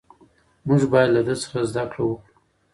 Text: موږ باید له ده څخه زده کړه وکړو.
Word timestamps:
موږ 0.67 0.81
باید 0.91 1.09
له 1.15 1.21
ده 1.27 1.35
څخه 1.43 1.57
زده 1.69 1.83
کړه 1.91 2.03
وکړو. 2.07 2.23